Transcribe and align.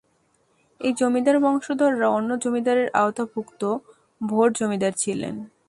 এই 0.81 0.91
জমিদার 0.99 1.37
বংশধররা 1.39 2.07
অন্য 2.09 2.29
জমিদারের 2.43 2.87
আওতাভুক্ত 2.93 3.61
ছোট 4.21 4.49
জমিদার 4.59 4.93
ছিলেন। 4.93 5.35